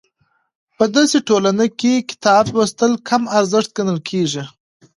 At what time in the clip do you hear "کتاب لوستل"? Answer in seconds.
2.09-2.91